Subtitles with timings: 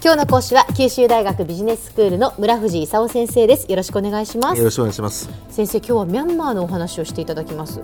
[0.00, 3.68] 今日の講師は九州大学ビジネススクールの村藤勲先生です。
[3.68, 4.58] よろしくお願いします。
[4.58, 5.28] よろしくお願いします。
[5.50, 7.80] 先生今日はミャンマーのお話をしていただきます。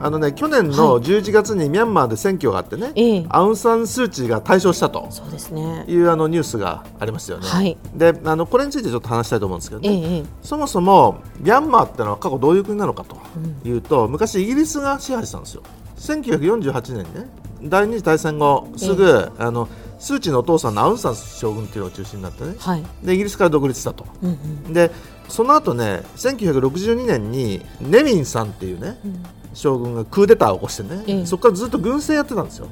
[0.00, 3.26] あのね去年の11月にミャンマーで選挙があってね、ええ。
[3.28, 7.46] アウン・サン・スー・チーが大勝したとそうですねいうあのニュースがありましたよね。
[7.46, 7.78] はい。
[7.94, 10.24] であのこれについてちょっと話したいと思うんですけどえね、ええ。
[10.42, 13.16] そもそもミャンマーってのは過去どういう国なのかと
[13.64, 15.62] いうと、昔イギリスが支配したんですよ。
[15.98, 17.28] 1948年にね。
[17.62, 19.68] 第二次大戦後すぐ、あの
[20.04, 22.54] スー・チーのお父さんのアウン・サン将軍っていうのが中心になってね。
[22.58, 22.84] はい。
[23.02, 24.04] でイギリスから独立したと。
[24.22, 24.30] うん
[24.66, 24.72] うん。
[24.74, 24.90] で
[25.30, 28.98] その後ね1962年にネミンさんっていうね、
[29.54, 31.26] 将軍がクーデターを起こしてね、ええ。
[31.26, 32.68] そこからずっと軍政やってたんですよ。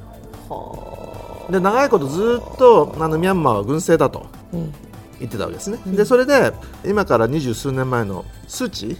[0.47, 4.27] はで長いことずっとあのミャンマーは軍政だと
[5.19, 6.53] 言ってたわけですね、でそれで
[6.85, 8.97] 今から二十数年前のスー・チ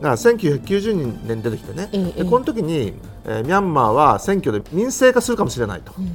[0.00, 2.24] が1990年に出てきてね、ええ。
[2.24, 2.92] でこの時に、
[3.24, 5.94] えーミャンマーは選挙で民政化するかもしれないと。
[5.98, 6.12] うん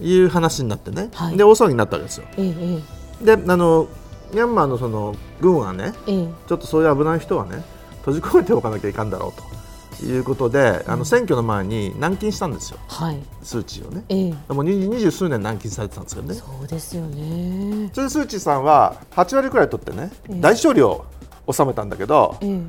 [0.00, 1.36] いう話になってね、はい。
[1.36, 2.26] で大騒ぎになったわけですよ。
[2.36, 2.78] ええ
[3.22, 3.88] えであの
[4.32, 6.22] ミャンマーのその軍はねええ。
[6.22, 7.62] えちょっとそういう危ない人はね
[7.98, 13.22] 閉じ込めておかなきゃいかんだろうということで、あの選挙の前に軟禁したんですよ、はい。
[13.42, 14.04] スー・チーをね。
[14.08, 14.52] ええ。
[14.52, 16.34] もう二二十数年軟禁されてたんですけどね。
[16.34, 17.90] そうですよね。
[17.92, 20.40] それでスー・チーさんは8割くらい取ってね、ええ。
[20.40, 21.04] 大勝利を
[21.50, 22.60] 収めたんだけど、ええ。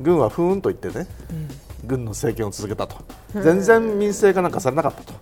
[0.00, 1.06] 軍はふーんと言ってね、
[1.84, 2.96] 軍の政権を続けたと、
[3.34, 5.14] 全然民政化なんかされなかったと。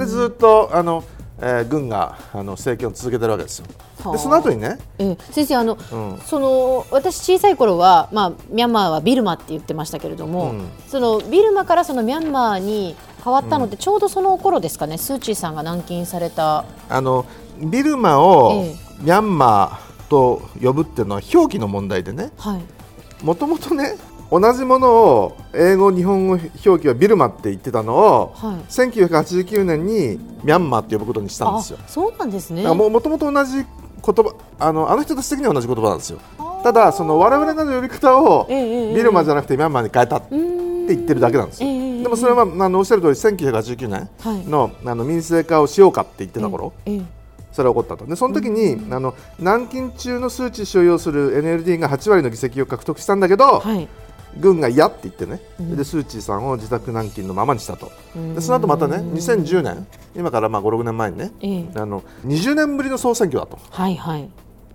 [0.00, 1.04] うーんでずっとあの、
[1.40, 3.66] えー軍があの政権を続けてるわけですよ。
[4.04, 4.12] はあ。
[4.12, 5.18] でその後にね、ええ。
[5.32, 6.18] 先生あの、うん。
[6.24, 10.68] その私小さい頃はまあミャンマーはビルマって言ってましたけれども、うん。
[10.86, 16.64] そのビルマからそのミャンマーに変わったのってちょうどその頃ですかね、スー・チーさんが軟禁された。
[16.88, 17.24] あの
[17.58, 18.74] ビルマをえ。
[19.00, 23.24] ミャンマーと呼ぶっていうのは表記の問題でね、はい。
[23.24, 23.96] もともとね
[24.30, 28.54] 同じものを英語日本語表記はビルマって言ってたのを、はい。
[28.70, 31.78] 1989年にミャンマーって呼ぶことにしたんですよ。
[31.84, 32.62] あそうなんですね。
[32.62, 33.64] もともと同じ言
[34.02, 36.20] 葉あのあの人たち的には同じ言葉なんですよ。
[36.62, 44.44] ただその我々の呼び方をビルマじゃなくてミャンマーに変えたって言ってるだけなんですよ、ええでもそれは、あのおっしゃる通り1989年はい。
[44.46, 47.02] の,、あの民政化をしようかって言ってた頃、ええ
[47.52, 48.06] それが起こったと。
[48.06, 53.88] でその時に、あの軟禁中の数値所要する NLD が8割の議席を獲得したんだけど、はい
[54.38, 55.76] 軍が嫌って言ってね、うん。
[55.76, 57.90] でスー・チーさんを自宅軟禁のままにしたと。
[58.14, 58.34] うん。
[58.34, 61.66] でその後またね2010年今からまあ56年前にねええ。
[61.74, 64.28] あの20年ぶりの総選挙だと、はいはい。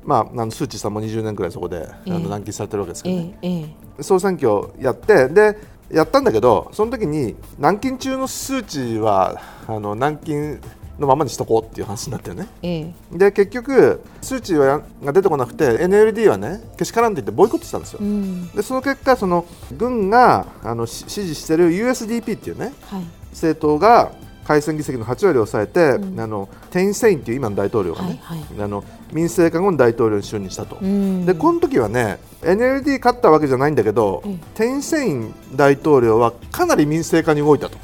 [0.04, 2.12] まあ、あのスー・チーさんも20年くらいそこで、ええ。
[2.14, 3.38] あの軟禁されてるわけですけえど、ね。
[3.42, 3.60] え
[4.00, 5.58] え総選挙をやってで
[5.90, 10.60] やったんだけどその時に軟禁中のスー・チーはあの軟禁
[11.00, 12.48] のままにしとこうっていう話になってるね。
[12.62, 12.94] ええ。
[13.12, 18.50] で結局数値はが出てこなくて NLD はねけしからんって言ってボイコットしたんですよ、うん。
[18.52, 19.46] でその結果その
[19.78, 23.04] 軍があのし支持している USDP っていうねはい。
[23.32, 24.12] 政党が
[24.46, 26.20] 改選議席の8割を抑えて、うん。
[26.20, 28.64] あのテイン・セインっていう今の大統領がね、はいはい。
[28.64, 31.26] あの民政化後の大統領に就任したと、うん。
[31.26, 34.38] でこの時はね NLD 勝ったわけじゃないんだけど、ええ。
[34.54, 37.78] テイン・セイン大統領はかなり民政化に動いたと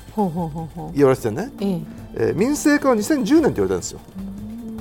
[0.95, 1.81] 言われててね、ええ。
[2.15, 3.99] えー民政化は2010年って言われてるんですよ。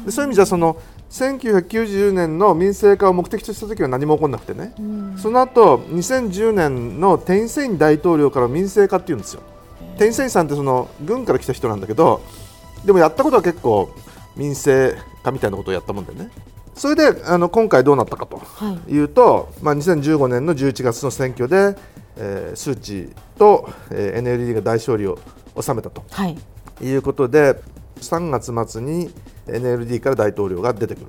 [0.04, 0.76] でそういう意味じゃその
[1.10, 5.14] 1990年の民政化を目的とした時は何も起こらなくてね、うん。
[5.18, 9.42] その後2010年のテイン・セイン大統領から民政化っていうんですよ。
[9.98, 12.22] テイン・セインさんってその軍から来た人なんだけど
[12.84, 13.91] でもやったことは結構
[14.36, 16.30] 民政化みたいなことをやったもんでね。
[16.74, 18.92] それであの今回どうなったかとはい。
[18.92, 21.76] いうと、まあ、2015年の11月の選挙で、
[22.20, 25.19] えー、スー・チーと、えー NLD が大勝利を
[25.60, 26.36] 収めたとはい
[26.82, 27.56] いうことで
[27.97, 29.10] 3月末に
[29.47, 31.06] NLD から大統領が出てくる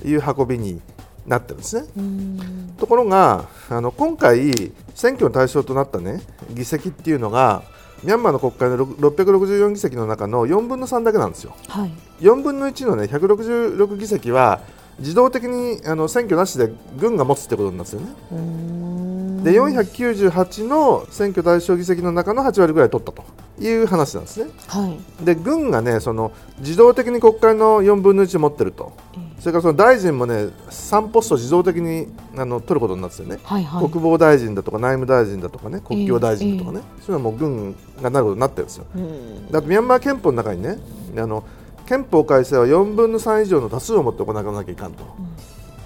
[0.00, 0.80] という運びに
[1.26, 1.88] なってるんですね。
[1.96, 6.20] うんところがあの今回選挙の対象となった、ね、
[6.50, 7.62] 議席っていうのが
[8.02, 11.54] ミャンマーの国会のろ664議席の中の4分の3だけなんですよ。
[11.68, 14.60] はい4分の1の、ね、166議席は
[14.98, 19.11] 自動的にあの選挙なしで軍が持つってことになるんですよね。
[19.42, 23.24] うーんで498の選挙対象議席の中の8割ぐらい取ったと
[23.60, 24.50] いう話なんですね。
[24.68, 24.88] は
[25.20, 25.24] い。
[25.24, 30.34] で軍がねその自動的に国会の4分の1を持ってると、えそれからその大臣もね
[30.70, 33.90] 3ポスト自動的にあの取ることになっててね、はいはい。
[33.90, 38.86] 国防大臣だとか内務大臣だとかね国境大臣だとかね、そういうのはもう軍がなることになってるんですよ。
[38.94, 39.50] うん。
[39.50, 40.78] だってミャンマー憲法の中にね
[41.16, 41.44] あの
[41.86, 45.04] 憲法改正は4分の3以上の多数を持って行わなきゃいかんと、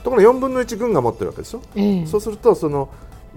[0.05, 1.63] ところが4分の1軍が持ってるわけですよ。
[1.75, 2.07] ええ。
[2.07, 2.89] そうするとその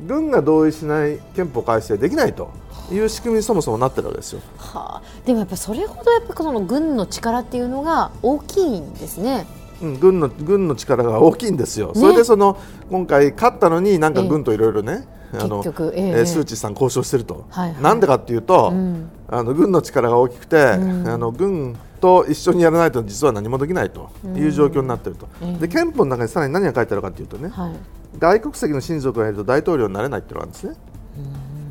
[0.08, 2.52] 軍が同意しない憲法改正できないと
[2.92, 4.42] いう仕組みにそもそもなってるわけですよ。
[4.58, 9.46] はあ、でもやっぱそれほどやっぱその軍の力っていうのが大きいんですね。
[9.82, 12.58] うん、軍の軍の力が大きいんですよ、それでその
[12.90, 16.08] 今回、勝ったのに、なんか軍といろいろね、あの結局ええ。
[16.10, 17.82] えースー・チーさん交渉してると、はいはい。
[17.82, 19.10] なんでかっていうと、うん。
[19.28, 21.08] あの軍の力が大きくて、ん。
[21.08, 27.72] あの軍と一緒にやらないと実は何もできないという状況になっていると、うんで憲法の中にさらに何が書いてあるかというとね、はい
[28.18, 30.76] 外国籍の親族がいると大統領になれないっていうのがあるんですね。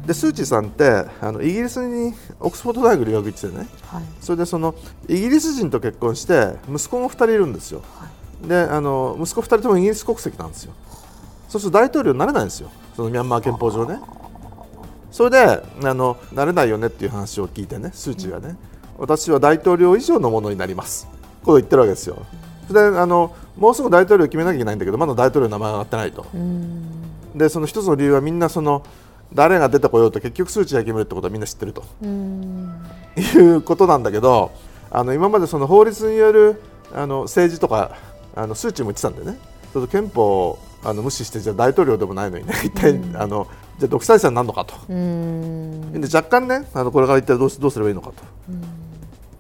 [0.07, 3.67] でスー・チーさんってあのイギリスにオックスフォード大学留学行っててね。
[3.83, 4.03] はい。
[4.21, 4.75] それでその
[5.07, 7.83] イギリス人と結婚して息子も2人いるんですよ、
[8.43, 10.73] であの息子2人ともイギリス国籍なんですよ。
[11.49, 12.71] そうすると大統領になれないんですよ。
[12.97, 14.01] そのミャンマー憲法上ね。
[15.11, 18.57] それであのなれないよねっていう話を聞いてねスー・チーがね、
[18.97, 21.07] 私は大統領以上のものになります。
[21.45, 22.17] こう言ってるわけですよ。
[22.67, 26.27] それであのもうすぐ大統領を決めなきゃいけないんだけどまだ大統領の名前が上がってないと。
[26.33, 26.83] うん。
[27.35, 28.85] でその一つの理由はみんなその
[29.35, 31.85] 誰が出てこようと結局数値が決めるってことはみんな知ってると。
[32.03, 32.81] うん。
[33.17, 34.53] いうことなんだけど
[34.91, 36.63] あの今までその法律による
[36.95, 37.97] あの政治とか
[38.35, 39.39] あの数値も言ってたんでね。
[39.73, 42.55] それと憲法をあの無視してじゃあ大統領でもないのにね。
[42.65, 44.75] 一体、あのじゃあ独裁者になるのかと。
[44.89, 46.01] うん。
[46.01, 48.15] で若干ねあのこれから一体どうしどうすればいいのかと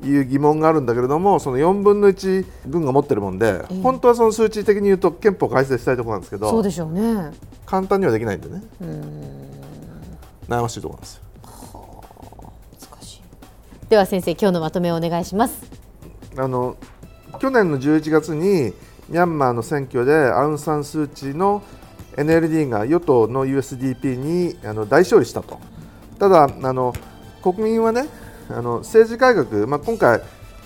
[0.02, 3.82] いう疑問があるんだけれどもその4分の1軍が持ってるもんで、ええ。
[3.82, 7.32] 本当はその数値的に言うと憲法改正したいところなんですけどそうでしょうね。
[7.66, 8.62] 簡単にはできないんでね。
[8.80, 9.48] うん。
[10.48, 11.22] 悩ましいところなんですよ。
[12.80, 13.20] 難しい。
[13.88, 15.62] では先生今日のまとめをお願いします。
[16.36, 16.76] あの
[17.40, 18.72] 去年の11月に
[19.08, 21.62] ミャンマーの選挙でアウン・サン・スー・チーの
[22.16, 25.58] NLD が与党の USDP にあの大勝利したと、
[26.18, 26.92] ただあの、
[27.42, 28.06] 国民はね
[28.50, 30.22] あの政治改革、まあ、今回、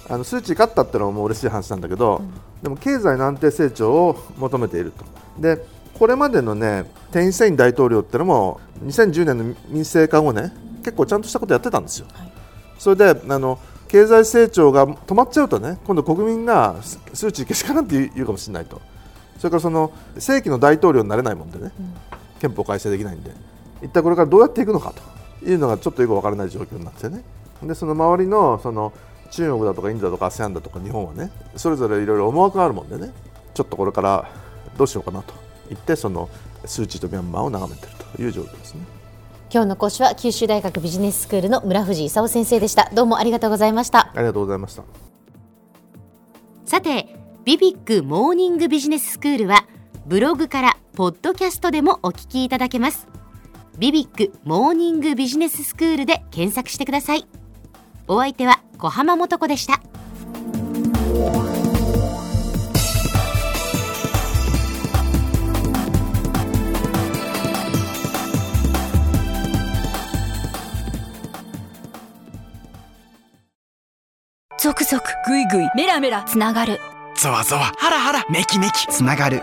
[0.08, 2.22] あのスー・チー勝ったっていうのはもう嬉しい話なんだけど、
[2.62, 5.04] でも経済の安定成長を求めていると。
[5.40, 5.64] で
[5.98, 10.52] これまでのねテイン・セイン大統領ってのも2010年の民政化後ね
[10.82, 12.06] 結構ちゃんとしたことやってたんですよ。
[12.78, 13.58] それであの
[13.88, 18.80] 経済成長が止まっちゃうとね今度国民がす数値けしからんって言うかもしれないと。
[19.38, 21.72] それからその正規の大統領になれないもんでね、
[22.40, 23.32] 憲法改正できないんで
[23.82, 24.94] 一体これからどうやっていくのか
[25.40, 27.24] というのがちょっとよくわからない状況になってね
[27.66, 28.92] でその周りのその
[29.30, 33.12] 中国だとかインドだとか ASEAN だとか日本はねそれぞれいろいろ思惑があるもんでね。
[33.54, 34.30] ちょっとこれから
[34.78, 35.34] どうしようかなと
[35.68, 36.28] 言ってその
[36.64, 38.80] 数値とミャンマーを眺めているという状況ですね。
[39.52, 42.90] 今日の講師は九州大学ビジネススクールの村藤勲先生でした。
[42.94, 44.10] どうもありがとうございました。
[44.14, 44.84] ありがとうございました。
[46.64, 49.66] さてビビックモーニングビジネススクールは
[50.06, 53.08] ブログからポッドキャストでもお聞きいただけます。
[53.78, 57.26] ビビックモーニングビジネススクールで検索してください
[58.08, 59.80] お相手は小浜もとこでした。
[74.58, 76.78] ゾクゾクグイグイメラメラつながる。
[77.16, 79.42] ゾワゾワハラハラメキメキつながる